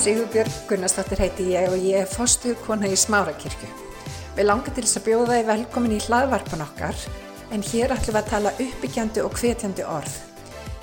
[0.00, 3.66] Sigurbjörg Gunnarsdóttir heiti ég og ég er fostu kona í Smárakirkju.
[4.32, 7.02] Við langar til þess að bjóða þið velkomin í hlaðvarpan okkar
[7.52, 10.14] en hér ætlum við að tala uppbyggjandi og hvetjandi orð.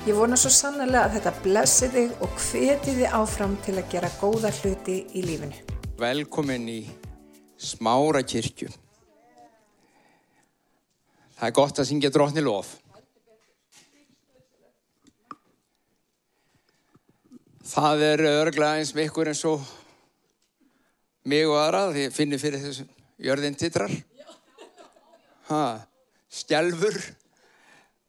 [0.05, 4.13] Ég vona svo sannlega að þetta blessi þig og hveti þið áfram til að gera
[4.21, 5.65] góða hluti í lífinu.
[5.97, 6.79] Velkomin í
[7.57, 8.69] Smárakirkju.
[11.39, 12.75] Það er gott að syngja drotni lof.
[17.67, 19.63] Það er örglega eins með ykkur eins og
[21.27, 22.85] mig og aðra því finnir fyrir þessu
[23.27, 23.91] jörðin titrar.
[26.31, 26.95] Stjálfur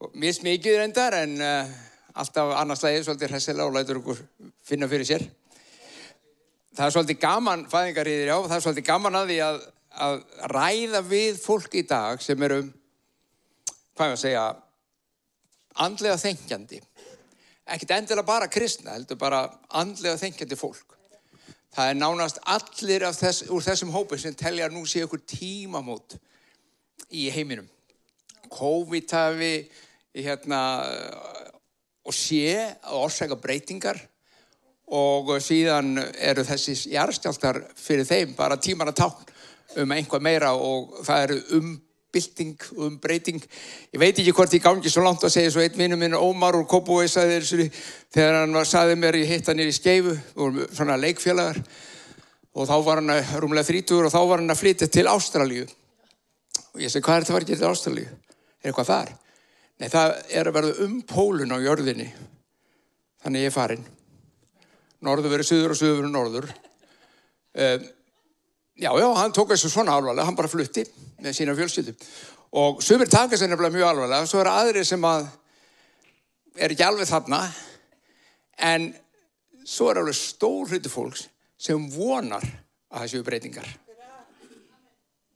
[0.04, 1.72] og mismikið reyndar en uh,
[2.14, 4.22] alltaf annars lægið svolítið hressilega og lætur okkur
[4.68, 5.26] finna fyrir sér.
[6.78, 9.60] Það er svolítið gaman, fæðingarriðir já, það er svolítið gaman að því að,
[10.06, 10.20] að
[10.54, 12.60] ræða við fólk í dag sem eru,
[13.98, 14.46] hvað er að segja,
[15.82, 16.82] andlega þengjandi
[17.74, 19.42] ekkert endilega bara kristna, heldur bara
[19.76, 20.96] andlega þengjandi fólk.
[21.74, 26.16] Það er nánast allir þess, úr þessum hópi sem telja nú sé okkur tímamót
[27.14, 27.68] í heiminum.
[28.48, 29.52] COVID hafi
[30.16, 30.60] hérna,
[32.08, 34.00] og sé að orsaka breytingar
[34.88, 41.02] og síðan eru þessi jarstjáltar fyrir þeim bara tíman að tákn um einhvað meira og
[41.04, 41.74] það eru um
[42.12, 43.42] bylting og um breyting.
[43.92, 46.56] Ég veit ekki hvort ég gangi svo langt að segja svo einn vinnu minn Ómar
[46.56, 47.68] úr Kópúi sagði þessu
[48.14, 51.60] þegar hann var, sagði mér ég hitt hann í skeifu, vorum svona leikfélagar
[52.54, 55.66] og þá var hann rúmlega 30 og þá var hann að flytja til Ástralíu
[56.72, 58.08] og ég segi hvað er þetta að að gera til Ástralíu?
[58.58, 59.12] Er eitthvað þar?
[59.78, 62.08] Nei það er að verða um pólun á jörðinni
[63.22, 63.84] þannig ég er farin
[65.04, 67.86] norður verið söður og söður verið norður um,
[68.78, 70.84] Já, já, hann tók þessu svona alvarlega, hann bara flutti
[71.18, 71.96] með sína fjölskyldum.
[72.62, 75.26] Og sumir taka sér nefnilega mjög alvarlega, svo eru aðri sem að
[76.62, 77.40] er ekki alveg þarna,
[78.70, 78.86] en
[79.66, 81.26] svo er alveg stór hluti fólks
[81.58, 83.68] sem vonar að það séu breytingar.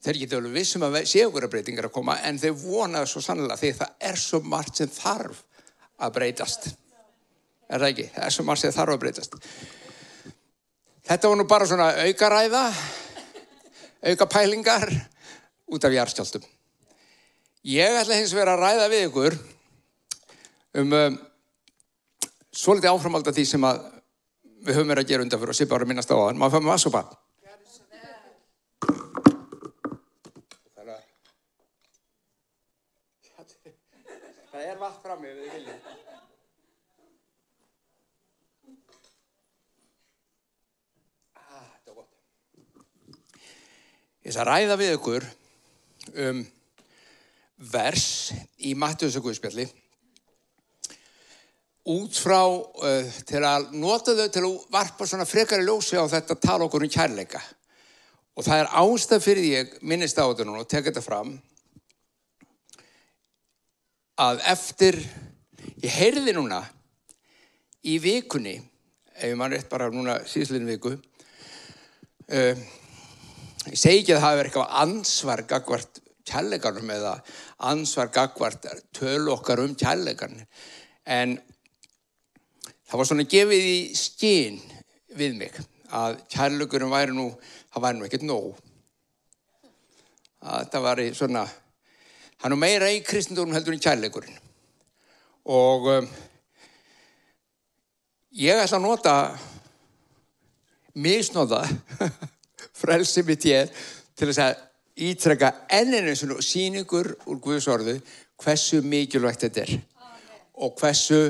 [0.06, 3.58] Þeir geta alveg vissum að séu að breytingar að koma, en þeir vona svo sannlega
[3.58, 5.42] því það er svo margt sem þarf
[5.98, 6.72] að breytast.
[7.66, 8.10] Er það ekki?
[8.14, 9.38] Það er svo margt sem þarf að breytast.
[11.10, 12.66] Þetta var nú bara svona aukaræða
[14.02, 14.90] auka pælingar
[15.72, 16.44] út af jarðstjáltum.
[17.62, 19.36] Ég ætla hins vegar að ræða við ykkur
[20.80, 21.18] um, um
[22.50, 23.84] svolítið áframald af því sem að
[24.62, 26.38] við höfum verið að gera undan fyrir og sýpa ára minnast á aðan.
[26.38, 27.04] Má það fá með vassopa?
[34.52, 35.91] Það er vatn fram með við viljum.
[44.32, 45.24] Ég ætla að ræða við ykkur
[46.24, 46.38] um
[47.72, 48.04] vers
[48.64, 49.66] í Mattiðs og Guðspjalli
[51.92, 56.38] út frá uh, til að nota þau til að varpa svona frekari ljósi á þetta
[56.40, 57.44] tala okkur um kærleika.
[58.32, 61.36] Og það er ástað fyrir ég minnist á þetta núna og tek þetta fram
[64.16, 65.02] að eftir
[65.84, 66.64] ég heyrði núna
[67.84, 68.56] í vikunni
[69.12, 72.70] ef mann rétt bara núna síðslegin viku uh,
[73.70, 76.02] ég segi ekki að það hafi verið eitthvað ansvar gagvart
[76.32, 77.14] kærleikanum eða
[77.72, 80.38] ansvar gagvart töl okkar um kærleikan
[81.06, 81.36] en
[82.62, 84.60] það var svona gefið í skinn
[85.18, 85.58] við mig
[85.92, 87.28] að kærleikunum væri nú
[87.72, 88.60] það væri nú ekkert nóg.
[90.42, 91.44] Að það var svona
[92.42, 94.38] hann er meira í kristendunum heldur en kærleikurinn.
[95.52, 96.08] Og um,
[98.38, 99.16] ég ætla að nota
[100.94, 101.64] misnóða
[102.82, 103.72] frelsi mitt ég
[104.18, 104.68] til þess að
[105.08, 107.96] ítrekka enninu svona síningur úr Guðsorðu
[108.42, 109.74] hversu mikilvægt þetta er.
[110.62, 111.24] Og hversu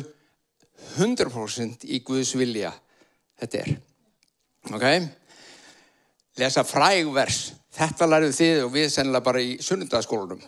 [0.98, 2.72] 100% í Guðs vilja
[3.40, 3.74] þetta er.
[4.72, 4.86] Ok?
[6.40, 7.42] Lesa frægvers
[7.72, 10.42] þetta lærið þið og við sennilega bara í sunnundaskólunum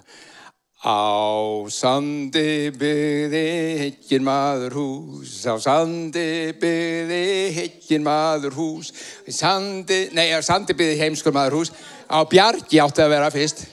[0.84, 3.44] Á sandi byggði
[3.80, 7.20] hekkin maður hús, á sandi byggði
[7.56, 8.90] hekkin maður hús,
[9.32, 11.72] sandi, nei, á sandi byggði heimskur maður hús,
[12.04, 13.64] á bjargi átti að vera fyrst,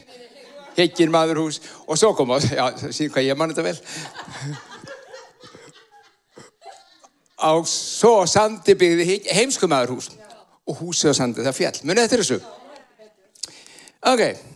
[0.77, 2.63] hekkin maður hús, og svo kom það, já,
[2.95, 3.75] síðan hvað ég mann þetta vel,
[7.43, 10.07] á svo sandi byggði heimskur maður hús,
[10.63, 12.39] og húsið á sandi það fjall, munið er þessu?
[14.07, 14.23] Ok.
[14.31, 14.50] Fast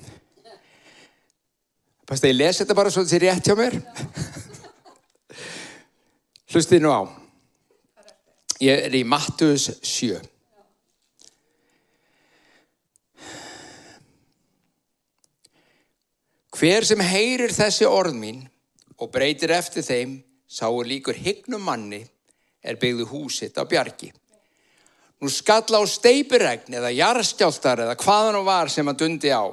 [2.13, 3.79] að ég lesi þetta bara svolítið rétt hjá mér.
[6.53, 7.01] Hlustið nú á.
[8.61, 10.21] Ég er í Mattus 7.
[16.55, 18.45] Hver sem heyrir þessi orð mín
[18.95, 22.05] og breytir eftir þeim, sáu líkur hyggnum manni
[22.63, 24.13] er byggðu húsitt á bjargi.
[25.19, 29.51] Nú skalla á steipiregn eða jarðskjáltar eða hvaðan og var sem að dundi á.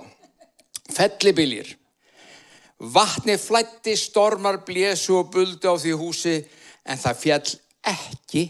[0.95, 1.82] Fellibiljir.
[2.83, 6.41] Vatni flætti, stormar, blésu og buldu á því húsi
[6.83, 7.53] en það fjall
[7.87, 8.43] ekki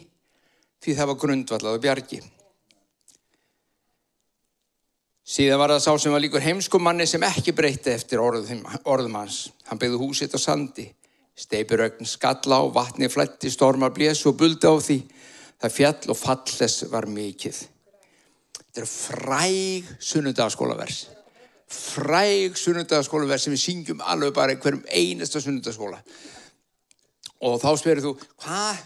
[0.83, 2.21] því það var grundvallað og bjargi.
[5.33, 9.53] Síðan var það sá sem var líkur heimskumanni sem ekki breytti eftir orðum, orðum hans.
[9.69, 10.89] Hann byggði húsitt á sandi,
[11.39, 14.99] steipirögn skalla á, vatni flætti, stormar, blésu og buldu á því
[15.63, 17.63] það fjall og falles var mikið.
[18.59, 21.05] Þetta er fræg sunnudagaskólavers.
[21.73, 26.01] Fræg sunnudagaskólavers sem við syngjum alveg bara hverjum einasta sunnudagaskóla.
[27.43, 28.15] Og þá spyrir þú,
[28.45, 28.83] hvað?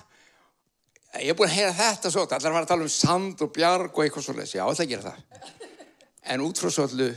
[1.17, 3.93] Ég er búin að heyra þetta svo, allar var að tala um sand og bjarg
[3.93, 4.59] og eitthvað svolítið.
[4.59, 5.71] Já, það gera það.
[6.27, 7.15] En út frá svolítið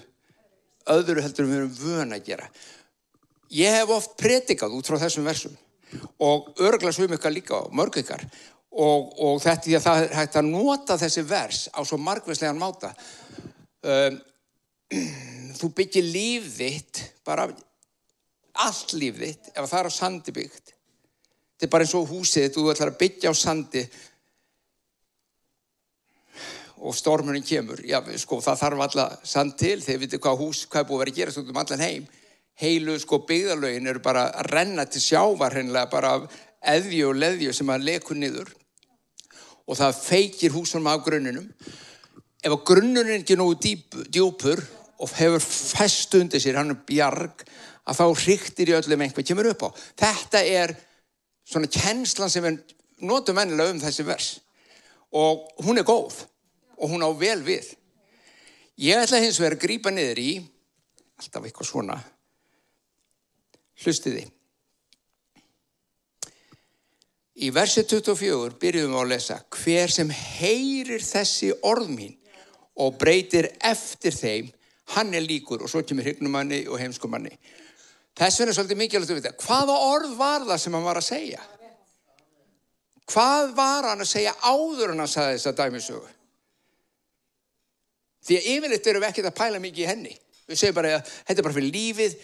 [0.89, 2.47] öðru heldur við erum vöna að gera.
[3.53, 5.57] Ég hef oft predikað út frá þessum versum
[6.21, 8.21] og örgla svum ykkar líka á mörg ykkar
[8.69, 12.59] og, og þetta því að það er hægt að nota þessi vers á svo margverslegan
[12.61, 14.19] máta um,
[14.89, 17.47] þú byggir líf þitt bara
[18.59, 20.75] allt líf þitt ef það er á sandi byggt.
[21.59, 23.83] Þetta er bara eins og húsið þitt þú ætlar að byggja á sandi.
[26.79, 27.81] Og stormurinn kemur.
[27.83, 29.75] Já, sko, það þarf alltaf sand til.
[29.83, 31.83] Þegar við veitum hvað hús, hvað er búið að vera að gera út um allan
[31.83, 32.05] heim.
[32.59, 36.39] Heilu sko byggðalögin eru bara að renna til sjávar hennilega bara af
[36.73, 38.49] eðju og leðju sem að leku niður.
[39.67, 41.45] Og það feikir húsunum af grunnunum.
[42.39, 44.63] Ef að grunnunum er ekki nógu dýp, djúpur
[44.99, 47.45] og hefur fest undir sér, hann er bjarg,
[47.87, 49.69] að þá hryktir í öllum einhver kemur upp á.
[50.03, 50.75] Þetta er
[51.47, 52.75] svona kennslan sem við
[53.07, 54.29] notum mennilega um þessi vers.
[55.15, 56.25] Og hún er góð
[56.77, 57.71] og hún á vel við.
[58.79, 60.33] Ég ætla hins vegar að grípa niður í,
[61.19, 61.97] alltaf eitthvað svona,
[63.83, 64.27] hlustiði.
[67.39, 72.15] Í versi 24 byrjum við að lesa hver sem heyrir þessi orð mín
[72.79, 74.49] og breytir eftir þeim,
[74.95, 77.35] hann er líkur og svo kemur hygnumanni og heimskumanni.
[78.17, 81.07] Þess vegna er svolítið mikilvægt að vita, hvaða orð var það sem hann var að
[81.07, 81.43] segja?
[83.09, 86.09] Hvað var hann að segja áður en hann sagði þessa dæmisögu?
[88.27, 90.17] Því að yfirleitt erum við ekkert að pæla mikið í henni.
[90.49, 92.17] Við segjum bara að þetta er bara fyrir lífið,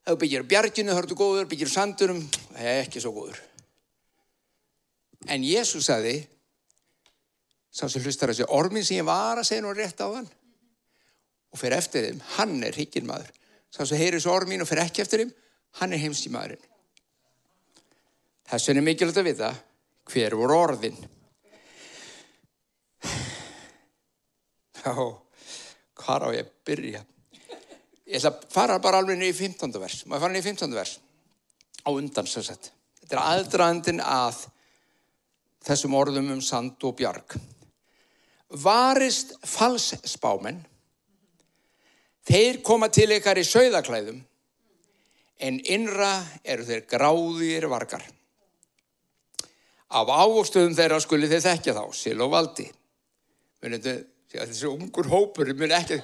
[0.00, 2.20] ef þú byggir bjarginu, þá ertu góður, byggir sandurum,
[2.50, 3.40] það er ekki svo góður.
[5.30, 6.16] En Jésús sagði,
[7.70, 10.28] sá sem hlustar að segja, ormin sem ég var að segja nú rétt á hann
[11.50, 13.30] og fyrir eftir þeim, hann er higgin maður.
[13.70, 15.32] Sá sem heyrir svo ormin og fyrir ekki eftir þeim,
[15.80, 16.62] hann er heimst í maðurinn.
[18.50, 19.50] Þess vegna er mikilvægt að vita
[20.10, 20.96] hver voru orðin.
[24.80, 24.94] Já,
[26.00, 27.02] hvað á ég að byrja?
[28.10, 29.76] Ég ætla að fara bara alveg niður í 15.
[29.78, 30.00] vers.
[30.02, 30.74] Ég fara niður í 15.
[30.74, 30.96] vers?
[31.86, 32.72] Á undan, svo sett.
[33.02, 34.40] Þetta er aðdraðandin að
[35.68, 37.36] þessum orðum um sand og bjarg.
[38.64, 40.58] Varist falsspámen,
[42.28, 44.20] þeir koma til ykkar í sögðaklæðum,
[45.40, 46.12] en innra
[46.44, 48.04] eru þeir gráðir vargar.
[49.90, 52.66] Af ávókstöðum þeirra skuli þeir þekkja þá, sil og valdi.
[53.60, 55.98] Þetta er þessi ungur hópur, mun ekki,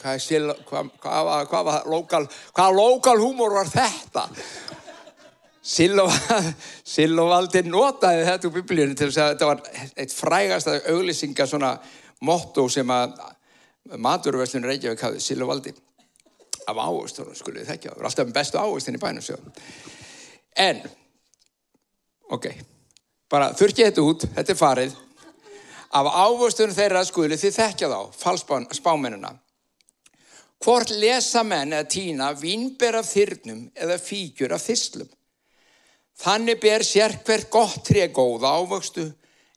[0.00, 2.22] hvað, sil, hvað, hvað, hvað var lokal,
[2.56, 4.24] hvað lokal húmor var þetta?
[5.66, 9.62] Sillovaldi notaði þetta úr biblíunum til að þetta var
[9.98, 11.72] eitt frægast að auglýsinga svona
[12.24, 13.16] motto sem að
[13.98, 15.72] maturverslun Reykjavík hafði, Sillovaldi
[16.66, 19.38] af áherslu, skulle við þekkja það var alltaf bestu áherslu í bænum svo.
[20.56, 20.82] en
[22.34, 22.46] ok,
[23.30, 24.96] bara þurkið þetta út þetta er farið
[25.96, 29.34] af áherslu þeirra skuli þið þekkja þá falspámennina
[30.64, 35.12] hvort lesa menn eða týna vínber af þyrnum eða fígjur af þyslum
[36.16, 39.04] Þannig ber sér hvert gott tré góða ávöxtu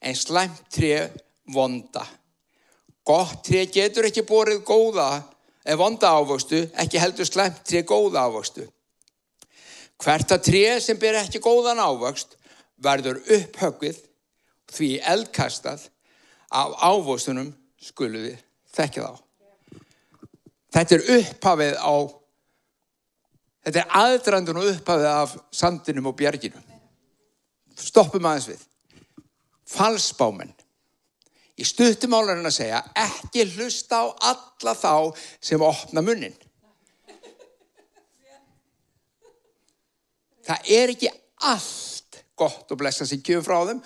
[0.04, 1.08] en slæmt tré
[1.54, 2.04] vonda.
[3.10, 5.08] Gott tré getur ekki borið góða
[5.66, 8.68] eða vonda ávöxtu, ekki heldur slæmt tré góða ávöxtu.
[10.00, 12.38] Hvert að tré sem ber ekki góðan ávöxt
[12.80, 13.98] verður upphöggvið
[14.70, 15.90] því eldkastað
[16.54, 17.50] af ávöxtunum
[17.82, 18.36] skuluði
[18.78, 19.18] þekkja þá.
[20.70, 21.96] Þetta er upphafið á
[23.60, 26.64] Þetta er aðdrandun og upphafið af sandinum og björginum.
[27.76, 28.62] Stoppum aðeins við.
[29.70, 30.54] Falsbámen.
[31.60, 34.94] Í stuttumálurinn að segja ekki hlusta á alla þá
[35.44, 36.36] sem opna munnin.
[40.48, 41.12] Það er ekki
[41.50, 43.84] allt gott og blessa sem kjöfum frá þeim.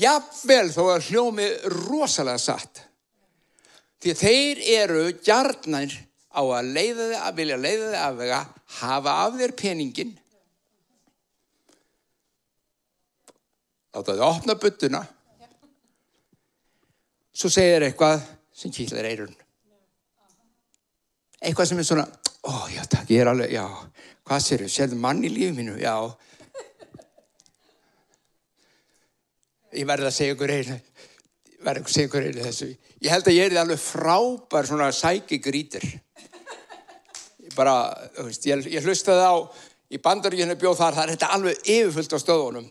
[0.00, 1.46] Jafnvel þó að hljómi
[1.76, 2.80] rosalega satt.
[4.00, 5.92] Því þeir eru gjarnær
[6.34, 8.40] á að leiða þig að vilja leiða þig af vega,
[8.80, 10.14] hafa af þér peningin
[13.94, 15.02] láta þig opna byttuna
[17.34, 18.22] svo segir eitthvað
[18.54, 19.34] sem kýtlar eirun.
[21.44, 22.04] Eitthvað sem er svona,
[22.46, 23.66] ó já takk, ég er alveg, já,
[24.24, 25.96] hvað sér þau, sér þau mann í lífið mínu, já.
[29.74, 30.78] Ég verði að segja ykkur einu,
[31.66, 32.70] verði að segja ykkur einu þessu.
[33.02, 35.84] Ég held að ég er alveg frábær svona sækigrítir.
[37.44, 37.74] Ég bara,
[38.14, 39.34] þú veist, ég, ég hlustaði á,
[39.90, 42.70] í bandaríkinu bjóð þar, það er þetta alveg yfirfullt á stöðunum.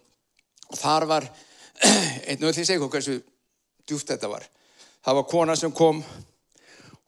[0.71, 1.29] Og þar var,
[2.31, 3.19] einn og því segja ykkur hversu
[3.87, 4.45] djúft þetta var.
[5.03, 5.99] Það var kona sem kom,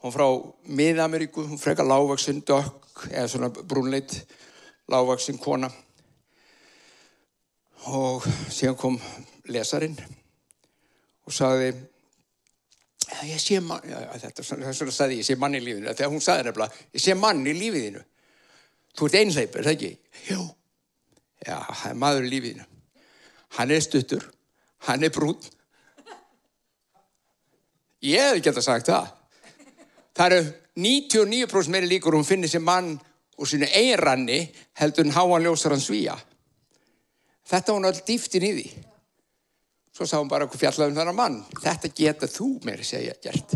[0.04, 0.26] hún frá
[0.68, 4.18] Mið-Ameríku, hún frekar lágvaksinn dökk, eða svona brúnleitt
[4.92, 5.70] lágvaksinn kona.
[7.92, 9.00] Og síðan kom
[9.52, 9.96] lesarin
[11.26, 11.72] og sagði,
[13.30, 16.14] ég sé mann, já, þetta er svona, svona sagði ég, sé mann í lífinu, þegar
[16.14, 18.04] hún sagði nefnilega, ég sé mann í lífiðinu.
[18.96, 19.92] Þú ert einhleipur, það ekki?
[20.30, 20.44] Jú.
[21.46, 22.68] Já, það er maður í lífiðinu.
[23.58, 24.26] Hann er stuttur,
[24.88, 25.38] hann er brún,
[28.06, 29.12] Ég hef ekki alltaf sagt það.
[30.16, 30.48] Það eru
[30.86, 32.94] 99% meiri líkur hún finnir sem mann
[33.40, 34.40] úr sínu einranni
[34.80, 36.16] heldur hún háan ljósar hann svíja.
[37.46, 38.68] Þetta hún öll dýftin í því.
[39.96, 41.42] Svo sá hún bara hvað fjallaðum þennan mann.
[41.64, 43.56] Þetta geta þú meiri segja gert.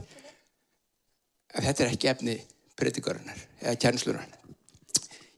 [1.54, 2.36] En þetta er ekki efni
[2.80, 4.28] predikarinnar eða kjænslunar.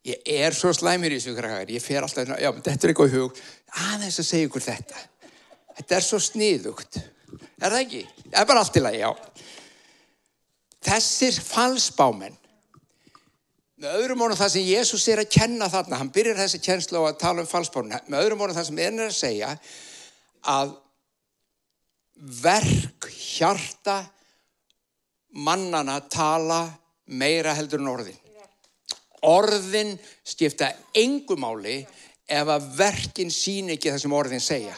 [0.05, 1.69] Ég er svo slæmir í þessu krakkar.
[1.69, 3.41] Ég fer alltaf, já, þetta er eitthvað í hug.
[3.91, 5.01] Aðeins að segja ykkur þetta.
[5.77, 7.01] Þetta er svo sniðugt.
[7.61, 8.03] Er það ekki?
[8.27, 9.11] Það er bara allt í lagi, já.
[10.81, 12.38] Þessir falsbámen,
[13.81, 17.03] með öðrum orðum það sem Jésús er að kenna þarna, hann byrjar þessi kennslu á
[17.09, 19.51] að tala um falsbámen, með öðrum orðum það sem er að segja
[20.51, 20.73] að
[22.41, 24.01] verk, hjarta,
[25.31, 26.65] mannana tala
[27.05, 28.19] meira heldur en orðin.
[29.27, 29.95] Orðin
[30.25, 31.81] skipta engumáli
[32.31, 34.75] ef að verkin sín ekki það sem orðin segja.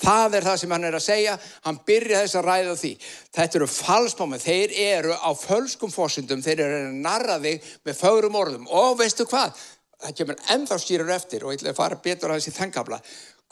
[0.00, 1.34] Það er það sem hann er að segja,
[1.64, 2.92] hann byrja þess að ræða því.
[3.36, 8.38] Þetta eru falsmámið, þeir eru á fölskum fórsundum, þeir eru að narra þig með fögrum
[8.40, 9.54] orðum og veistu hvað,
[10.02, 12.98] það kemur ennþá skýrur eftir og ég ætla að fara betur að þessi þengabla,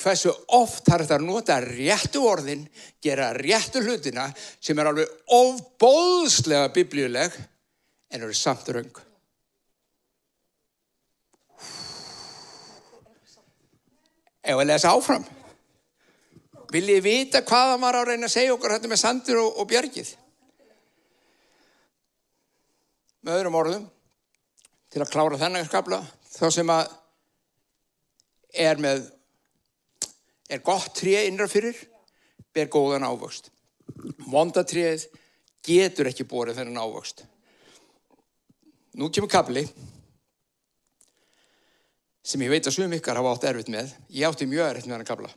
[0.03, 2.65] hversu oft þarf þetta að nota réttu orðin,
[3.05, 4.27] gera réttu hlutina
[4.59, 7.39] sem er alveg ofbóðslega biblíuleg
[8.13, 8.99] en eru samt raung.
[14.43, 15.23] Ef að lesa áfram.
[16.73, 19.69] Viljið vita hvaða maður á að reyna að segja okkur þetta með sandur og, og
[19.69, 20.12] björgið?
[23.23, 23.88] Með öðrum orðum,
[24.93, 26.00] til að klára þennan skabla,
[26.33, 26.95] þá sem að
[28.52, 29.05] er með,
[30.49, 31.76] er gott tré innra fyrir,
[32.52, 33.52] ber góðan ávöxt.
[34.29, 35.07] Mondatréð
[35.64, 37.25] getur ekki borið þennan ávöxt.
[38.99, 39.64] Nú kemur kabli
[42.23, 43.95] sem ég veit að sum ykkar hafa átt erfitt með.
[44.12, 45.33] Ég átti mjög erfitt með þennan kabla.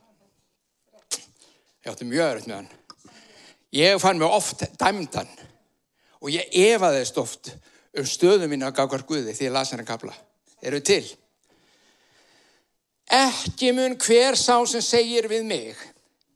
[1.86, 2.70] Ég átti mjög öðruð með hann.
[3.78, 5.28] Ég fann mig oft dæmdan
[6.18, 7.52] og ég efaðist oft
[7.94, 10.14] um stöðum mín að gafkar Guði því ég las hennar kapla.
[10.66, 11.04] Eru til?
[13.06, 15.84] Ekki mun hver sá sem segir við mig,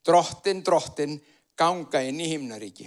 [0.06, 1.16] drottin, drottin,
[1.58, 2.86] ganga inn í himnaríki.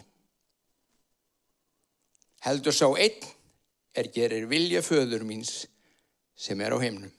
[2.47, 3.27] Heldur sá einn
[3.91, 5.65] er gerir vilja föður míns
[6.31, 7.11] sem er á himnum.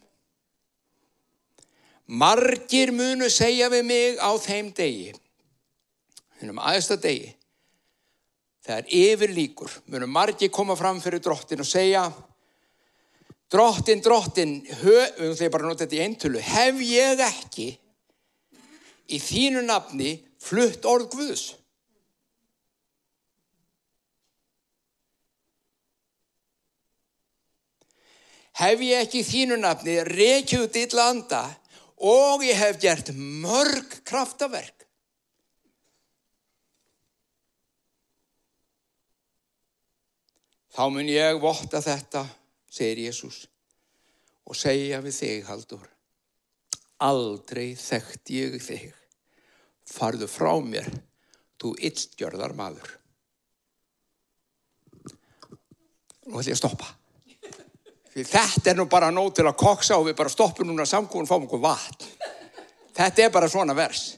[2.08, 5.12] Margir munu segja við mig á þeim degi
[6.44, 7.32] hennum aðesta degi,
[8.64, 12.04] þegar yfir líkur, munum margi koma fram fyrir drottin og segja,
[13.52, 17.68] drottin, drottin, við ætlum bara nota þetta í eintölu, hef ég ekki
[19.08, 21.44] í þínu nafni flutt orð Guðs?
[28.54, 31.42] Hef ég ekki í þínu nafni reykjuð dill anda
[32.06, 34.74] og ég hef gert mörg kraftaverk?
[40.75, 42.25] Þá mun ég votta þetta,
[42.66, 43.45] segir Jésús,
[44.43, 45.85] og segja við þig, Haldur,
[46.99, 48.88] aldrei þekkt ég þig,
[49.87, 50.90] farðu frá mér,
[51.62, 52.90] þú illgjörðar maður.
[56.25, 56.90] Nú ætlum ég að stoppa.
[58.14, 61.26] Því þetta er nú bara nóg til að koksa og við bara stoppum núna samkóðun
[61.26, 62.11] og fáum okkur vatn.
[62.95, 64.14] Þetta er bara svona vers.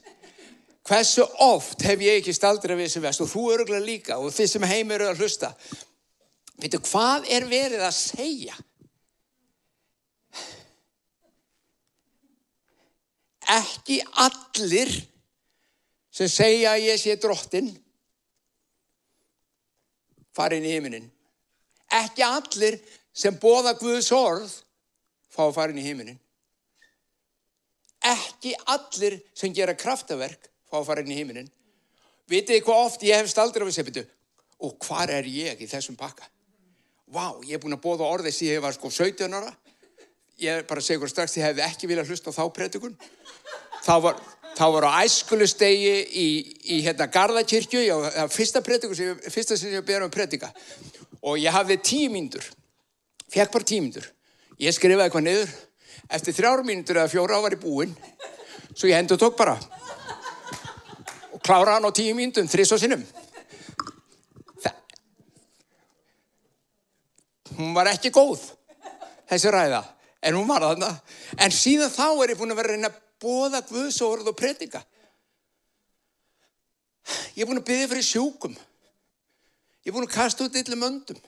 [0.87, 4.51] Hversu oft hef ég ekki staldrið við þessi vers og þú öruglega líka og þið
[4.53, 5.49] sem heim eru að hlusta.
[6.57, 8.55] Veitu, hvað er verið að segja?
[13.47, 14.89] Ekki allir
[16.11, 17.69] sem segja að ég sé drottin
[20.35, 21.05] farin í heiminin.
[21.93, 22.79] Ekki allir
[23.15, 24.55] sem bóða Guðs orð
[25.31, 26.17] fá að farin í heiminin.
[28.03, 31.51] Ekki allir sem gera kraftaverk fá að farin í heiminin.
[32.27, 34.03] vitið hvað oft ég hef staldra við sepitu
[34.59, 36.27] og hvar er ég í þessum pakka
[37.13, 39.53] vá, ég er búin að bóða orðið síðan ég var sko 17 ára.
[40.41, 42.97] Ég bara segur strax ég hefði ekki viljað hlusta á þá predikun.
[43.85, 44.19] Þá var,
[44.57, 46.27] þá var á æskulustegi í,
[46.75, 50.51] í hérna Garðakirkju það var fyrsta predikun sem ég, fyrsta sem ég ber um predika.
[51.23, 52.45] Og ég hafði tíu mínútur
[53.31, 54.05] fekk bara tíu mínútur.
[54.61, 55.55] Ég skrifaði eitthvað niður.
[56.07, 57.95] Eftir þrjára mínútur eða fjóra var ég búinn.
[58.73, 59.57] Svo ég endur tók bara.
[61.33, 63.03] Og klára hann á tíu mínútum þrís og sinnum
[67.57, 68.43] hún var ekki góð
[69.27, 69.81] þessi ræða,
[70.23, 70.91] en hún var þarna.
[71.43, 74.37] En síðan þá er ég búin að vera að reyna að bóða Guðs orð og
[74.39, 74.83] predika.
[77.35, 78.53] Ég er búin að byggja fyrir sjúkum.
[79.83, 81.19] Ég er búin að kasta út yllum öndum.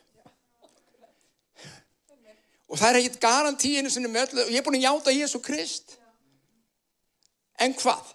[2.70, 4.46] Og það er ekkit garantíinu sem er með öllu.
[4.46, 5.96] Og ég er búin að játa Jésu Krist.
[7.60, 8.14] En hvað?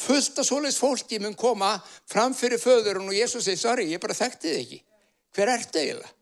[0.00, 1.74] fullt af svoleiðs fólki mun koma
[2.08, 4.80] fram fyrir föður og Jésu segi, sorry, ég bara þekkti þið ekki.
[5.36, 6.12] Hver ert þið eiginlega?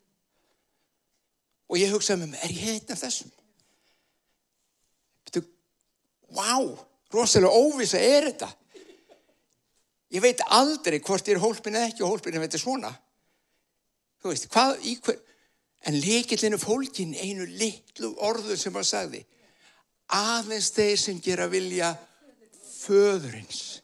[1.69, 3.33] Og ég hugsaði með mig, er ég einn af þessum?
[5.29, 5.43] Veitu,
[6.37, 6.71] wow,
[7.13, 8.49] rosalega óvisa er þetta.
[10.17, 12.93] Ég veit aldrei hvort ég er hólpin eða ekki og hólpin er þetta svona.
[14.19, 15.19] Þú veist, hvað í hver,
[15.87, 19.21] en leikillinu fólkin einu litlu orðu sem hann sagði,
[20.17, 21.93] aðeins þeir sem gera vilja
[22.81, 23.83] föðurins.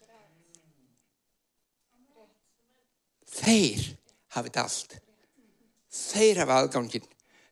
[3.34, 3.90] Þeir
[4.36, 4.96] hafið allt.
[5.94, 7.04] Þeir hafa aðgangin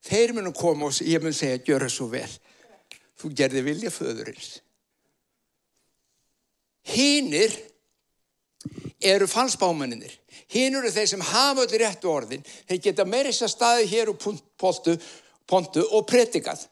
[0.07, 2.31] þeir munum koma og ég mun segja gjöra svo vel.
[3.19, 4.57] Þú gerði vilja föðurins.
[6.93, 7.55] Hinnir
[9.03, 10.19] eru falsbámaninir
[10.53, 12.45] hinn eru þeir sem hafa öll réttu orðin.
[12.69, 14.19] Þeir geta meirins að staði hér og
[14.61, 14.97] pontu,
[15.49, 16.67] pontu og predikað.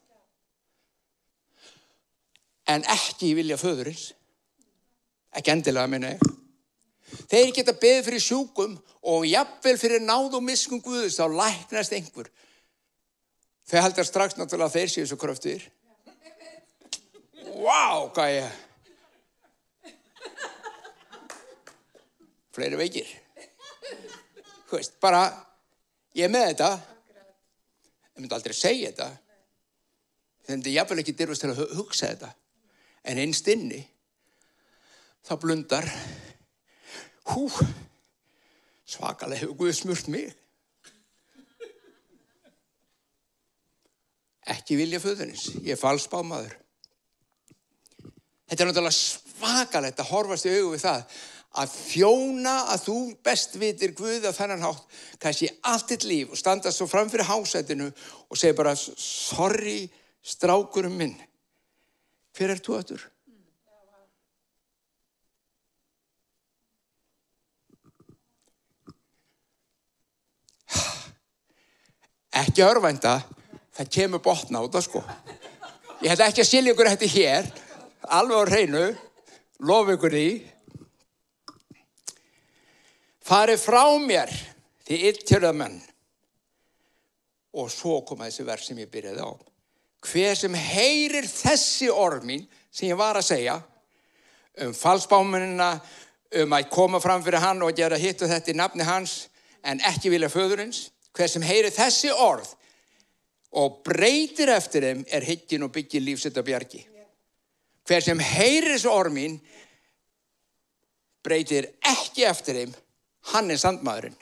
[2.71, 4.10] En ekki vilja föðurins.
[5.36, 6.28] Ekki endilega minna ég.
[7.30, 8.76] Þeir geta beðið fyrir sjúkum
[9.10, 12.28] og jafnvel fyrir náð og miskun Guðus þá læknast einhver
[13.71, 15.69] Þau haldar strax náttúrulega að þeir séu svo kröftir.
[17.54, 18.59] Wow, hvað ég...
[22.50, 23.13] Fleiri veikir.
[24.67, 25.23] Þú veist, bara,
[26.19, 26.71] ég er með þetta.
[28.11, 29.09] Ég myndi aldrei segja þetta.
[30.49, 32.33] Þegar ég jafnvel ekki dyrfast til að hugsa þetta.
[33.06, 33.85] En einst inni,
[35.25, 35.87] þá blundar,
[37.30, 37.47] hú,
[38.83, 40.35] svakalega hefur Guð smurt mig.
[44.49, 46.57] Ekki vilja föðunins, ég er falsbámaður.
[48.50, 51.00] Þetta er náttúrulega svakalegt að horfast í augu við það
[51.61, 54.85] að þjóna að þú best vitir Guða þennan hátt
[55.23, 59.91] kannski allt þitt líf og standa svo fram fyrir hásætinu og segja bara sorry
[60.23, 61.17] strákurum minn
[62.39, 63.03] hver er þú öttur?
[72.45, 73.15] Ekki örvænda
[73.80, 75.00] það kemur botna út af sko.
[76.04, 77.47] Ég ætla ekki að skilja ykkur þetta hér,
[78.12, 78.86] alveg á hreinu,
[79.64, 80.26] lof ykkur því.
[83.25, 84.32] Farið frá mér
[84.84, 85.78] því ylltjörða menn.
[87.56, 89.32] Og svo koma þessi verð sem ég byrjaði á.
[90.04, 93.58] Hver sem heyrir þessi ormin sem ég var að segja
[94.60, 95.75] um falsbámunina,
[96.40, 99.28] um að koma fram fyrir hann og gera hitt og þetta í nafni hans
[99.64, 100.90] en ekki vilja föðurins.
[101.16, 102.54] Hver sem heyrir þessi orð
[103.58, 106.84] og breytir eftir þeim er higgin og byggir lífsett á bjargi.
[107.86, 109.39] Hver sem heyrir þessu ormin
[111.25, 112.75] breytir ekki eftir þeim,
[113.34, 114.17] hann er sandmaðurinn.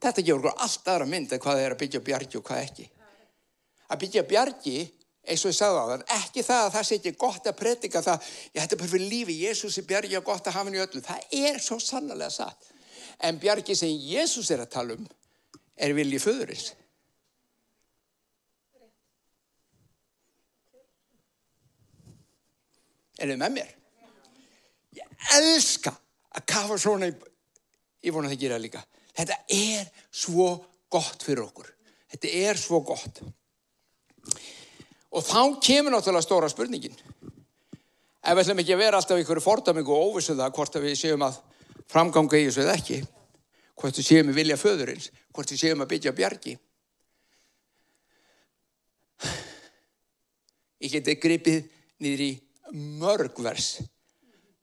[0.00, 2.86] Þetta gefur okkur allt aðra mynd að hvað er að byggja bjargi og hvað ekki.
[3.92, 4.78] Að byggja bjargi,
[5.28, 8.02] eins og ég sagði á þann, ekki það að það sé ekki gott að predika
[8.04, 11.04] það, ég hætti bara fyrir lífi, Jésús er bjargi og gott að hafa henni öllu.
[11.04, 12.72] Það er svo sannlega satt.
[13.24, 15.06] En bjargi sem Jésús er að tala um
[15.76, 16.72] er viljið föðurins.
[23.18, 23.70] Er þið með mér?
[24.98, 25.94] Ég elska
[26.34, 27.14] að kafa svona í,
[28.04, 28.82] ég vona það gera líka.
[29.14, 30.48] Þetta er svo
[30.90, 31.70] gott fyrir okkur.
[32.14, 33.22] Þetta er svo gott.
[35.14, 36.94] Og þá kemur náttúrulega stóra spurningin.
[38.24, 41.26] Ef við ætlum ekki að vera alltaf ykkur fordaming og óvissuða um hvort við séum
[41.26, 41.38] að
[41.92, 43.00] framganga í þessu eða ekki,
[43.76, 46.54] hvort við séum að vilja föðurins, hvort við séum að byggja bjargi.
[50.84, 51.68] Ég geti gripið
[52.02, 52.32] niður í
[52.74, 53.76] mörg vers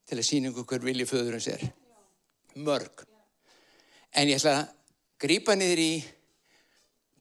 [0.08, 1.63] til að sína ykkur hver vilji föðurins er.
[2.60, 3.06] Mörg.
[4.12, 4.74] En ég ætla að
[5.21, 5.93] grýpa niður í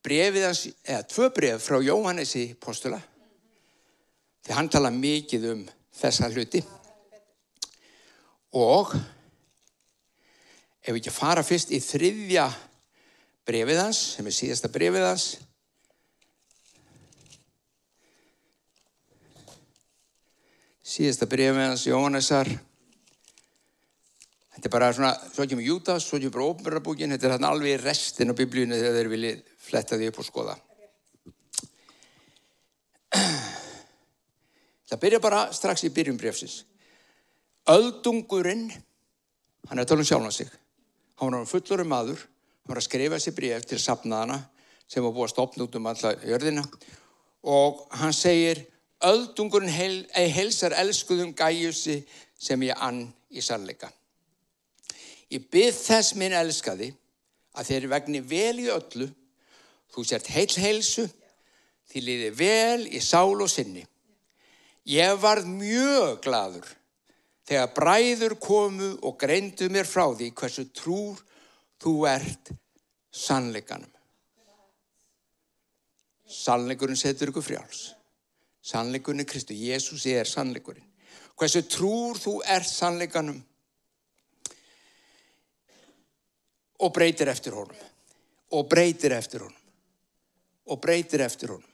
[0.03, 2.99] brefið hans, eða tvö bref frá Jóhannesi postula.
[4.43, 5.63] Því hann tala mikið um
[6.01, 6.63] þessa hluti.
[8.59, 8.97] Og
[10.81, 12.49] ef við ekki fara fyrst í þriðja
[13.47, 15.29] brefið hans, sem er síðasta brefið hans,
[20.91, 22.49] síðasta brefið hans, Jóhannesar,
[24.57, 28.33] þetta er bara svona, svo kemur Jútas, svo kemur óperabúkin, þetta er þarna alveg restin
[28.33, 30.57] á biblíunni þegar þeir viljið fletta því upp og skoða.
[34.91, 36.65] Það byrja bara strax í byrjum brefsins.
[37.71, 38.67] Öldungurinn,
[39.71, 40.51] hann er að tala um sjálfna sig,
[41.21, 42.25] hann var fullur um maður,
[42.65, 44.41] hann var að skrifa sér bref til sapnaðana
[44.91, 46.65] sem var búið að stopna út um alla jörðina
[47.47, 48.65] og hann segir,
[49.07, 52.01] öldungurinn heil, heilsar elskuðum gæjusi
[52.41, 53.91] sem ég ann í sannleika.
[55.31, 56.91] Ég byrð þess minn elskaði
[57.55, 59.07] að þeir vegni vel í öllu,
[59.91, 61.07] þú sért heil heilsu,
[61.91, 63.85] því liði vel í sál og sinni.
[64.91, 66.67] Ég varð mjög gladur
[67.51, 71.19] þegar bræður komu og greindu mér frá því hversu trúr
[71.83, 72.53] þú ert
[73.11, 73.91] sannleikanum.
[76.31, 77.89] Sannleikurinn setur ykkur frjáls.
[78.63, 79.55] Sannleikurinn er Kristu.
[79.55, 80.87] Jésús er sannleikurinn.
[81.39, 83.39] Hversu trúr þú ert sannleikanum
[86.81, 87.89] og breytir eftir honum.
[88.53, 89.57] Og breytir eftir honum.
[90.69, 91.67] Og breytir eftir honum.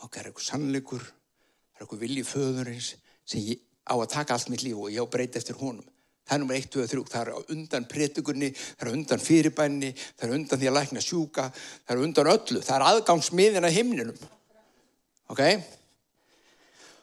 [0.00, 2.94] Það er eitthvað sannleikur, það er eitthvað vilji föðurins
[3.28, 5.84] sem ég á að taka allt mitt líf og ég á breyti eftir honum.
[6.24, 10.26] Það er nummer 1, 2, 3, það er undan prétugunni, það er undan fyrirbænni, það
[10.28, 11.46] er undan því að lækna sjúka,
[11.84, 14.20] það er undan öllu, það er aðgangsmiðin að himninum.
[15.30, 15.42] Ok?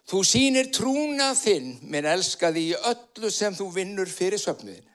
[0.07, 4.85] Þú sínir trúna þinn, minn elskaði í öllu sem þú vinnur fyrir söfnuðin.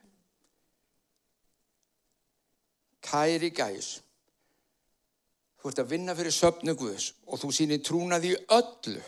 [3.02, 3.96] Kæri gæs,
[5.60, 9.02] þú ert að vinna fyrir söfnu Guðs og þú sínir trúna því öllu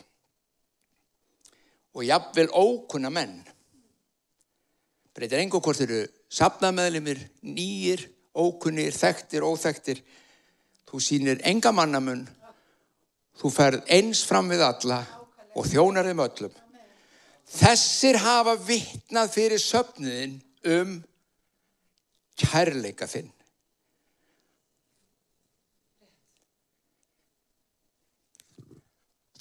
[1.95, 3.39] og jafnvel ókunna menn.
[5.15, 8.03] Breytir engu hvort eru sapnameðlimir, nýjir,
[8.35, 10.01] ókunnir, þekktir, óþekktir.
[10.91, 12.27] Þú sýnir enga mannamun,
[13.40, 15.01] þú ferð eins fram við alla
[15.55, 16.55] og þjónar þeim öllum.
[17.55, 20.38] Þessir hafa vittnað fyrir söpniðin
[20.75, 20.94] um
[22.40, 23.31] kærleika þinn.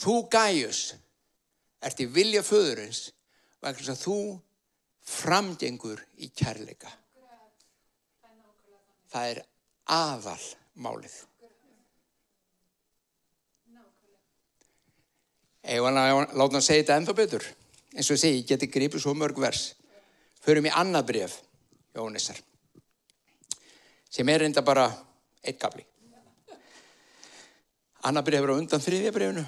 [0.03, 0.81] Þú gæjus
[1.83, 3.05] ert í vilja föðurins
[3.63, 4.17] vegna að þú
[5.07, 6.91] framgengur í kærleika.
[9.13, 9.39] Það er
[9.93, 10.41] aðal
[10.75, 11.15] málið.
[15.63, 17.45] Eða láta hann segja þetta ennþá betur.
[17.93, 19.75] og ég segi, ég geti gripið svo mörg vers.
[20.43, 21.39] Förum í annað bref,
[21.95, 22.39] Jónissar,
[24.09, 24.89] sem er reynda bara
[25.43, 25.85] eitt gafli.
[28.03, 29.45] Annað bref er á undan þriðja brefinu.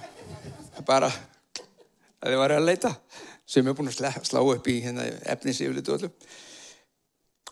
[0.85, 2.91] Bara að þið varu að leita
[3.45, 6.13] sem er búin að slá upp í hérna, efnis yfirleitu öllum.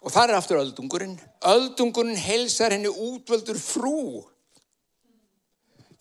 [0.03, 1.17] Og það er aftur öldungurinn.
[1.47, 4.23] Öldungurinn heilsar henni útvöldur frú.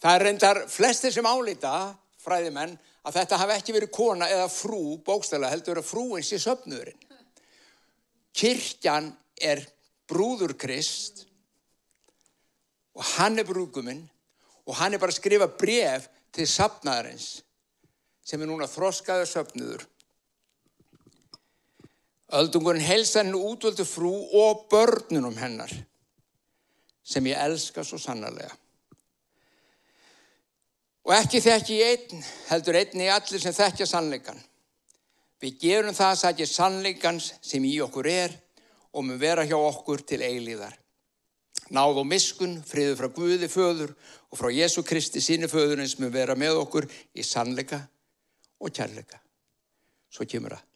[0.02, 4.98] Það er reyndar flestir sem álita, fræðimenn, að þetta hafi ekki verið kona eða frú,
[5.04, 6.98] bókstæla heldur að frúin sé söpnurinn.
[8.32, 9.10] Kirkjan
[9.42, 9.62] er
[10.08, 11.26] brúður Krist
[12.96, 14.04] og hann er brúguminn
[14.66, 17.42] og hann er bara að skrifa bref til sapnaðarins
[18.24, 19.86] sem er núna þroskaður söpnuður.
[22.32, 25.72] Öldungurinn helsa henni útvöldu frú og börnunum hennar
[27.04, 28.54] sem ég elska svo sannarlega.
[31.02, 34.38] Og ekki þekki ég einn, heldur einn í allir sem þekkja sannleikan.
[35.42, 38.36] Við gerum það að sækja sannleikans sem í okkur er
[38.94, 40.76] og mun vera hjá okkur til eilíðar.
[41.74, 43.94] Náð og miskun, friður frá Guði föður
[44.30, 46.86] og frá Jésu Kristi síni föðurins mun vera með okkur
[47.16, 47.80] í sannleika
[48.62, 49.18] og kærleika.
[50.12, 50.68] Svo kemur það.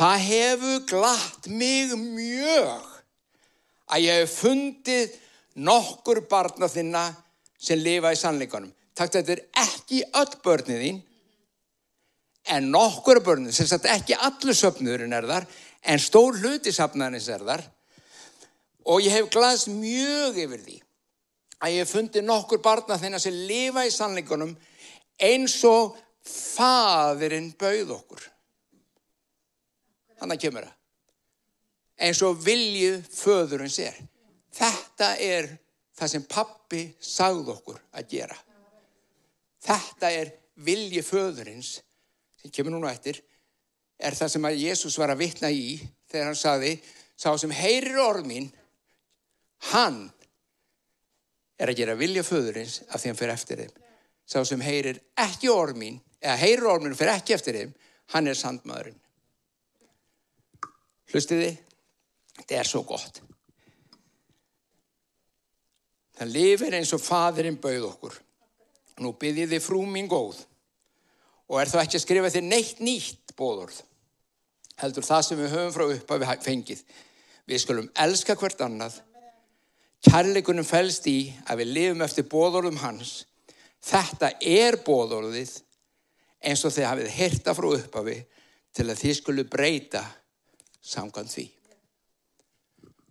[0.00, 2.90] Það hefur glatt mig mjög
[3.90, 5.16] að ég hef fundið
[5.54, 7.06] nokkur barna þinna
[7.60, 8.72] sem lifa í sannleikanum.
[8.98, 11.00] Takk þetta er ekki öll börnið þín,
[12.50, 15.46] en nokkur börnið, sagt ekki allur söpnurinn er þar,
[15.86, 17.64] en stór hluti sapnaðinins er þar.
[18.90, 20.76] Og ég hef glaðst mjög yfir því
[21.60, 24.54] að ég hef fundið nokkur barna þinna sem lifa í sannleikanum
[25.20, 28.24] eins og Fadirinn bauð okkur.
[30.20, 30.76] Þannig kemur það.
[32.00, 33.96] Eins og vilju föðurinn sér.
[34.52, 35.48] Þetta er
[35.96, 38.36] það sem pappi sagð okkur að gera.
[39.60, 40.32] Þetta er
[40.64, 41.78] vilji föðurins
[42.40, 43.20] sem kemur núna eftir
[44.00, 45.76] er það sem að Jésús var að vitna í
[46.08, 46.72] þegar hann saði
[47.20, 48.48] sá sem heyrir orð mín
[49.70, 50.06] hann
[51.60, 53.74] er að gera vilja föðurins af því hann fyrir eftir þeim.
[54.24, 57.74] Sá sem heyrir ekki orð mín eða heyrur orminu fyrir ekki eftir þeim,
[58.14, 58.96] hann er sandmaðurinn.
[61.10, 61.50] Hlustiði,
[62.38, 63.20] þetta er svo gott.
[66.20, 68.18] Það lifir eins og fadirinn bauð okkur.
[69.00, 70.42] Nú byrðið þið frú mín góð
[71.50, 73.80] og er það ekki að skrifa þér neitt nýtt bóðorð.
[74.80, 76.82] Heldur það sem við höfum frá upp að við fengið.
[77.50, 79.00] Við skulum elska hvert annað.
[80.06, 81.18] Kærleikunum fælst í
[81.50, 83.24] að við lifum eftir bóðorðum hans.
[83.82, 85.56] Þetta er bóðorðið
[86.40, 88.18] eins og þið hafið hirta frá upphafi
[88.76, 90.04] til að þið skulu breyta
[90.80, 91.46] samkvæmt því.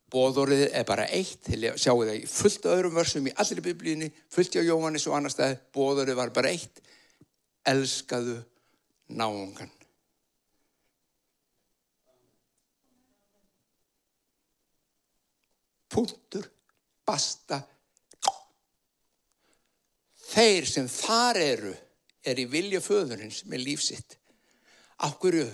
[0.10, 4.66] Bóðorðið er bara eitt, sjáu það í fullt öðrum versum í allir biblíðinni, fullt á
[4.66, 6.82] Jóhannes og annar stað, bóðorðið var bara eitt,
[7.70, 8.40] elskaðu
[9.14, 9.70] náungan.
[15.90, 16.46] Puntur,
[17.06, 17.62] basta.
[20.30, 21.76] Þeir sem þar eru,
[22.22, 24.18] er í vilja föðurins með lífsitt.
[25.06, 25.48] Akkurju,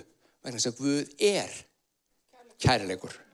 [0.43, 1.61] vegna þess að Guð er
[2.59, 3.24] kærleikur.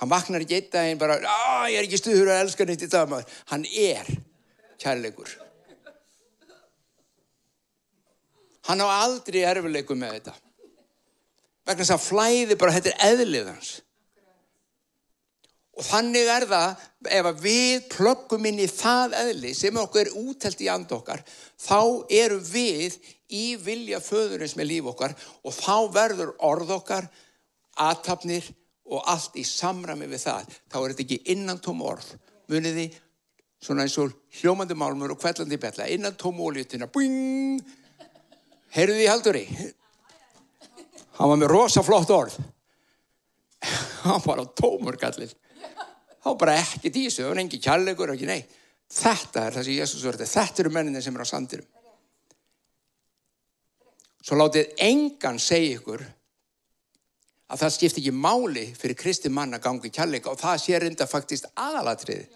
[0.00, 2.90] Hann vaknar ekki eitt daginn bara, að ég er ekki stuður að elska nýtt í
[2.90, 3.36] dag maður.
[3.52, 4.10] Hann er
[4.82, 5.36] kærleikur.
[8.64, 10.34] Hann á aldrei erfileikum með þetta.
[11.64, 13.72] Vegna þess að flæði bara, þetta er eðlið hans.
[15.74, 16.82] Og þannig er það,
[17.18, 21.22] ef við plöggum inn í það eðli sem okkur er útelt í and okkar,
[21.58, 22.98] þá eru við
[23.34, 27.08] í vilja föðurins með líf okkar og þá verður orð okkar,
[27.74, 28.46] aðtapnir
[28.90, 30.56] og allt í samrami við það.
[30.70, 32.10] Þá er þetta ekki innan tóm orð.
[32.52, 32.88] Muniði,
[33.62, 36.90] svona eins og hljómandi málmur og kvellandi betla, innan tóm óljutina,
[38.74, 39.46] heyrðu því halduri.
[41.14, 42.36] Hann var með rosa flott orð.
[44.04, 45.32] Hann var á tómur kallið
[46.24, 48.60] þá bara ekki dísu, það var engi kjallegur ekki neitt.
[48.94, 51.68] Þetta er það sem Jésús verði, þetta eru menninni sem eru á sandirum.
[54.24, 56.04] Svo látið engan segja ykkur
[57.54, 61.06] að það skipti ekki máli fyrir kristi mann að gangi kjallega og það sé reynda
[61.06, 62.26] faktist aðalatriði.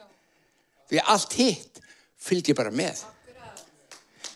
[0.89, 1.81] Því allt hitt
[2.19, 3.03] fylgir bara með.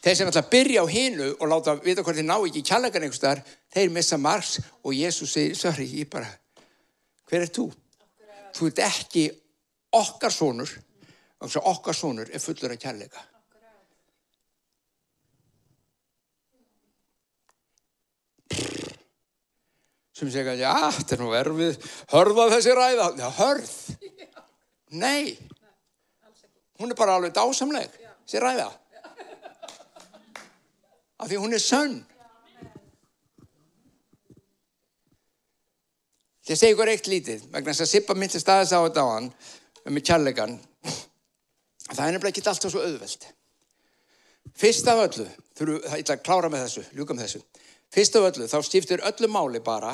[0.03, 3.07] Þeir sem ætla að byrja á hinu og láta vita hvort þið ná ekki kjallegan
[3.07, 6.27] einhverstaðar, þeir missa margs og Jésús segir, sorry, ég bara,
[7.31, 7.69] hver er þú?
[8.53, 9.29] Þú ert ekki
[9.93, 10.73] okkar sónur
[11.43, 13.23] okkar sónur er fullur af kærleika
[20.23, 23.09] sem segja já, þetta er nú erfið hörða þessi ræða.
[23.19, 23.73] Já, hörð?
[25.03, 25.35] Nei.
[26.79, 27.91] Hún er bara alveg dásamleg
[28.23, 28.71] þessi ræða.
[31.23, 32.01] Af því hún er sönn.
[36.51, 39.29] Ég segi ykkur eitt lítið, vegna þess að Sippa myndist aðeins á þetta á hann
[39.87, 40.57] með kjallegan
[41.93, 43.27] það er nefnilega ekki alltaf svo auðveld
[44.59, 45.27] fyrst af öllu
[45.59, 47.43] þurfu, það er að klára með þessu, ljúka með þessu.
[47.93, 49.93] Fyrst af öllu, þá stiftir öllu máli bara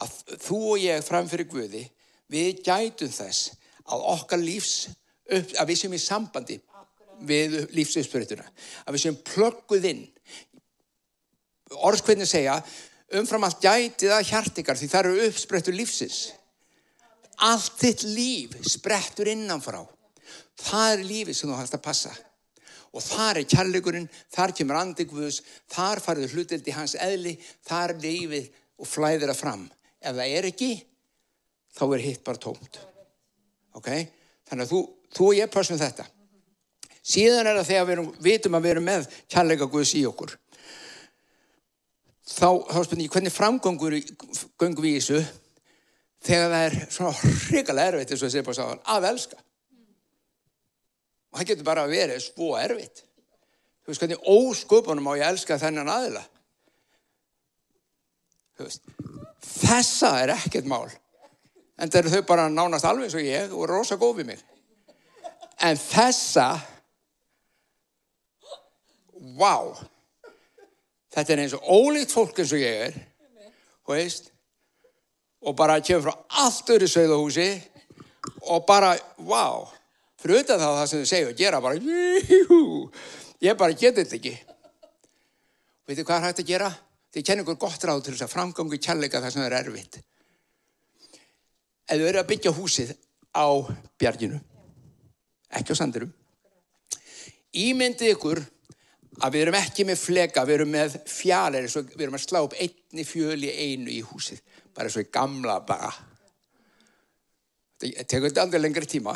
[0.00, 1.84] að þú og ég framfyrir Guði,
[2.30, 3.52] við gætum þess
[3.90, 6.58] að okkar lífs upp, að við sem í sambandi
[7.28, 8.46] við lífsuppspyrituna
[8.86, 10.04] að við sem plögguð inn
[11.84, 12.56] orðskveitni segja
[13.20, 16.20] umfram allt gætið að hjartikar því það eru uppsprettur lífsins
[17.40, 19.80] allt þitt líf sprettur innanfrá.
[20.60, 22.12] Það er lífið sem þú hægt að passa.
[22.90, 27.36] Og þar er kærleikurinn, þar kemur andegvus, þar farið hlutildi hans eðli,
[27.66, 28.48] þar er lífið
[28.80, 29.68] og flæðir það fram.
[30.00, 30.70] Ef það er ekki,
[31.76, 32.80] þá er hitt bara tómt.
[33.76, 33.90] Ok?
[34.48, 34.80] Þannig að þú,
[35.16, 36.06] þú og ég passum þetta.
[37.00, 40.34] Síðan er það þegar við erum, vitum að við erum með kærleika Guðs í okkur.
[42.30, 43.96] Þá, þá spennir ég, hvernig framgöngur
[44.60, 45.22] göngum við í þessu?
[46.24, 47.12] þegar það er svona
[47.46, 49.38] hrigalega erfitt eins og þessi búið að að elska
[51.30, 55.58] og það getur bara að vera svo erfitt þú veist hvernig ósköpunum á ég elska
[55.62, 56.24] þennan aðila
[58.60, 58.84] veist,
[59.44, 60.88] þessa er ekkert mál
[61.80, 64.42] en það eru þau bara nánast alveg eins og ég og rosa góð við mig
[65.60, 66.48] en þessa
[69.40, 69.72] wow
[71.14, 73.00] þetta er eins og ólíkt fólk eins og ég er
[73.86, 74.30] og veist
[75.40, 77.48] og bara kemur frá allt öru sögðahúsi
[78.50, 79.68] og bara, wow,
[80.20, 82.60] fyrir það það sem þau segja og gera bara, jú,
[83.42, 84.34] ég bara geti þetta ekki.
[85.88, 86.70] Veitu hvað er hægt að gera?
[87.10, 89.98] Þið kennir ykkur gott ráð til þess að framgangu kjallega það sem er erfitt.
[91.90, 92.94] Ef þau eru að byggja húsið
[93.34, 93.46] á
[93.98, 94.38] bjarginu,
[95.58, 96.12] ekki á sandurum,
[97.50, 98.42] ímyndið ykkur
[99.20, 102.54] að við erum ekki með fleka, við erum með fjalir, við erum að slá upp
[102.62, 104.38] einni fjöl í einu í húsið
[104.74, 105.90] bara svo í gamla bara
[107.80, 109.14] þetta tekur aldrei lengri tíma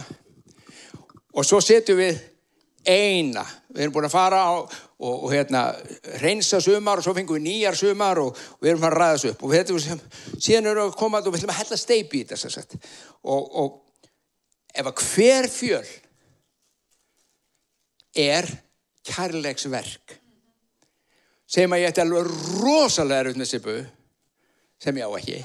[1.35, 2.21] og svo setjum við
[2.85, 5.65] eina Við erum búin að fara á, og, og hérna,
[6.23, 9.33] reynsa sumar og svo fengum við nýjar sumar og, og við erum að ræða þessu
[9.33, 9.43] upp.
[9.43, 12.29] Og við þetta, síðan erum við að koma og við ætlum að hella steipi í
[12.31, 12.77] þetta, sagt.
[13.27, 13.81] Og, og
[14.75, 15.91] ef að hver fjöl
[18.25, 18.49] er
[19.11, 20.17] kærleiksverk,
[21.51, 22.31] segjum að ég ætti alveg
[22.63, 23.77] rosalega erut með Sipu,
[24.81, 25.41] sem ég á ekki,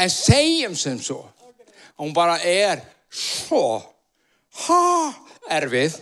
[0.00, 1.20] en segjum sem svo,
[1.92, 3.80] að hún bara er svo,
[4.64, 4.84] ha,
[5.60, 6.00] erfið,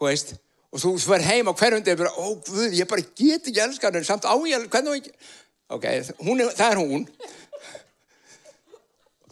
[0.00, 0.34] þú veist,
[0.70, 4.06] og þú fyrir heim á hverjum og ó, guð, ég bara get ekki elskar henni
[4.06, 5.14] samt á ég, hvernig ekki
[5.70, 6.08] ok, er,
[6.58, 7.04] það er hún.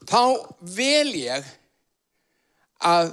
[0.08, 0.22] Þá
[0.74, 1.48] vel ég
[2.88, 3.10] að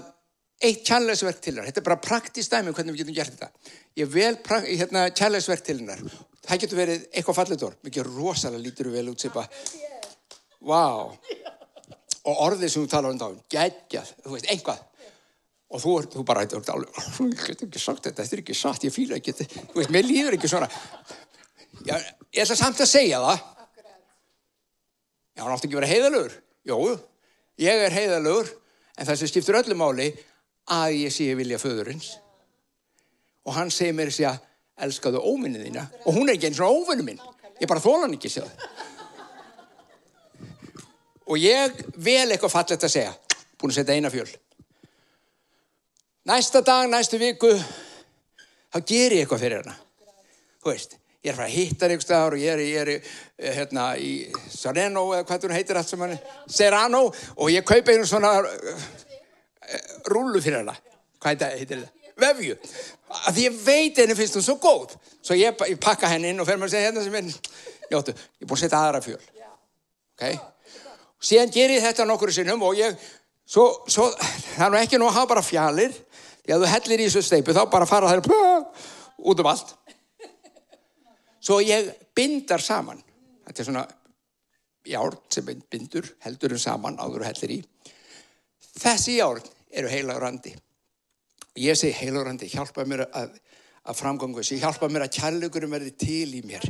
[0.66, 3.74] eitt kjærleisverk til hennar, þetta er bara praktist dæmi um hvernig við getum gert þetta.
[4.00, 4.34] Ég vel
[4.70, 6.02] hérna, kjærleisverk til hennar.
[6.46, 9.50] Það getur verið eitthvað fallitor mikið rosalega lítur við vel út sér bara
[10.66, 11.14] wow
[12.26, 14.84] og orðið sem þú tala um þá geggjað, þú veist, einhvað
[15.74, 19.18] og þú, þú bara, þú get ekki sagt þetta, þetta er ekki satt, ég fýla
[19.18, 20.70] ekki þetta, þú veist, mér líður ekki svona.
[21.86, 21.96] Já,
[22.36, 23.42] ég ætla samt að segja það.
[25.36, 26.38] Já, hann átti ekki að vera heiðalögur.
[26.70, 26.78] Jó,
[27.62, 28.54] ég er heiðalögur,
[28.96, 30.12] en það sem skiptur öllu máli
[30.72, 32.14] að ég sé vilja föðurins.
[33.46, 34.42] Og hann segir mér að
[34.86, 37.22] elskaðu óminnið þína og hún er ekki eins og óvinnu minn.
[37.62, 38.50] Ég bara þóla hann ekki sér.
[41.26, 43.14] Og ég vel eitthvað fallet að segja,
[43.58, 44.28] búin að setja eina fjöl
[46.26, 47.52] næsta dag, næstu viku
[48.74, 49.76] þá ger ég eitthvað fyrir hana.
[50.62, 53.52] Þú veist, ég er frá að hitta einhver staðar og ég er, ég er eh,
[53.60, 54.14] hérna í
[54.50, 56.16] Sereno eða hvað hún heitir allt sem hann
[56.50, 58.88] Serrano og ég kaupa einu svona uh,
[60.10, 60.76] rúlu fyrir hana.
[61.22, 61.92] Hvað heitir þetta?
[62.16, 62.56] Vefju.
[63.28, 64.96] Að því ég veit henni finnst hún svo góð.
[65.22, 67.30] Svo ég, ég pakka henni inn og fer maður að segja hérna sem er
[67.92, 69.22] njóttu, ég er búin að setja aðra fjöl.
[70.16, 70.26] Ok?
[71.20, 72.96] Og síðan ger ég þetta nokkur sinnum og ég
[73.46, 75.96] svo, svo það er nú ekki nú að hafa bara fjalir
[76.54, 78.22] að þú hellir í þessu steipu þá bara fara þær
[79.26, 79.76] út um allt.
[81.42, 83.02] Svo ég bindar saman.
[83.46, 83.86] Þetta er svona
[84.86, 87.60] járn sem bindur heldurum saman áður og hellir í.
[88.76, 90.56] Þessi járn eru heilagurandi
[91.56, 93.38] ég segi heilagurandi hjálpa mér að,
[93.88, 96.66] að framgangu þessi hjálpa mér að kærleikurum verði til í mér.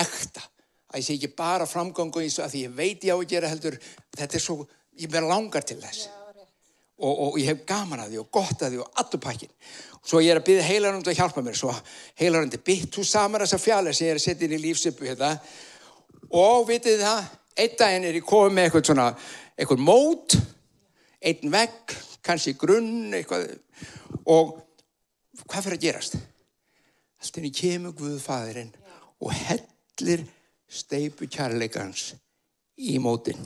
[0.00, 0.44] Ekta.
[0.90, 3.50] Að ég segi ekki bara framgangu og að því ég veit ég á að gera
[3.52, 3.76] heldur.
[4.16, 4.64] Þetta er svo,
[4.98, 6.08] ég verð langar til þess
[7.00, 9.52] og, og ég hef gaman að því og gott að því og allur pakkin
[10.06, 11.58] svo ég er að byggja heilarund að hjálpa mér.
[11.58, 11.74] Svo
[12.20, 15.36] heilarundi bytt þú samar þessa fjallir sem ég er að setja inn í lífsöpu hérna.
[16.30, 17.24] og vitið það
[17.58, 19.06] einn daginn er ég komið með eitthvað svona
[19.58, 20.36] eitthvað mót
[21.20, 23.50] einn vegg, kannski grunn eitthvað.
[24.30, 24.56] Og
[25.46, 26.16] hvað fyrir að gerast?
[27.20, 28.72] Allt inn í kemur Guðfæðirinn
[29.20, 30.24] og hellir
[30.70, 32.14] steipu kærleikans
[32.80, 33.42] í mótin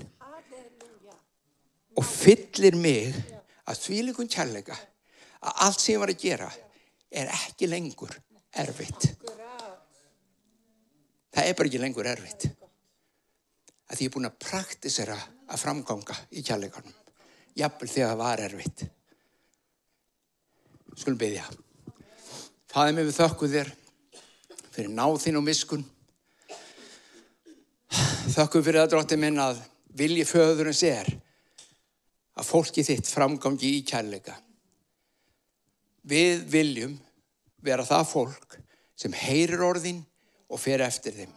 [1.95, 3.15] og fyllir mig
[3.69, 4.77] að þvílikun kærleika
[5.45, 6.51] að allt sem ég var að gera
[7.15, 8.13] er ekki lengur
[8.65, 9.09] erfitt.
[11.35, 12.49] Það er bara ekki lengur erfitt.
[13.91, 15.17] Að ég er búin að praktisera
[15.49, 16.95] að framganga í kærleikanum.
[17.55, 18.85] Jafnvel þegar það var erfitt.
[20.95, 21.45] Skulum byggja.
[22.71, 23.73] Fæði mig við þökku þér
[24.75, 25.85] fyrir náð þín og miskun.
[28.35, 29.61] Þökku fyrir að drótti minn að
[29.95, 31.11] vilji föðurins er
[32.35, 34.35] að fólki þitt framgangi í kærleika.
[36.05, 36.99] Við viljum
[37.65, 38.59] vera það fólk
[38.99, 40.03] sem heyrir orðin
[40.51, 41.33] og fer eftir þeim.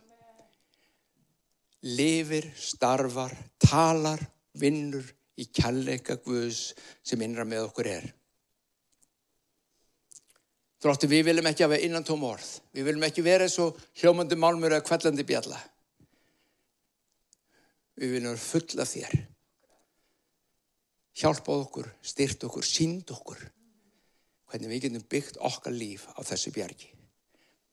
[1.88, 4.20] Livir, starfar, talar,
[4.58, 5.06] vinnur
[5.38, 6.74] í kærleika Guðs
[7.06, 8.10] sem innra með okkur er.
[10.82, 12.50] Þróttu við viljum ekki hafa innan tóm orð.
[12.74, 15.58] Við viljum ekki vera svo hljómandi málmur eða kvellandi bjalla.
[17.98, 19.18] Við viljum vera fulla þér
[21.18, 23.42] hjálpað okkur, styrt okkur, sínd okkur
[24.48, 26.94] hvernig við getum byggt okkar líf á þessu bjargi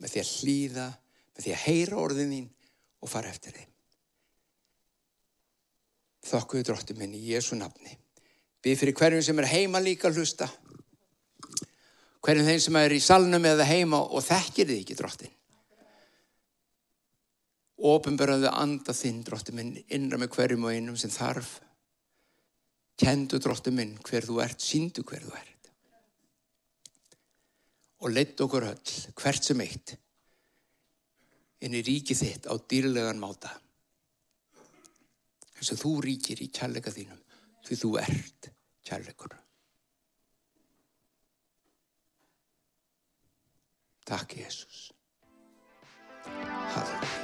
[0.01, 0.87] með því að hlýða,
[1.35, 2.49] með því að heyra orðin þín
[3.05, 3.71] og fara eftir þeim.
[6.25, 7.95] Þokkuðu dróttum minn í Jésu nafni.
[8.65, 10.49] Við fyrir hverjum sem er heima líka hlusta,
[12.25, 15.35] hverjum þeim sem er í salnum eða heima og þekkir þið ekki dróttin.
[17.85, 21.59] Ópenbaraðu anda þinn dróttum minn innra með hverjum og einum sem þarf
[23.01, 25.71] Kendu dróttu minn hver þú ert, síndu hver þú ert.
[28.05, 29.95] Og leitt okkur öll, hvert sem eitt,
[31.65, 33.51] inn í ríki þitt á dýrlegan máta.
[35.55, 37.21] Þess að þú ríkir í kærleika þínum,
[37.65, 38.51] því þú ert
[38.85, 39.39] kærleikur.
[44.05, 44.91] Takk Jésús.
[46.25, 47.24] Halleluja.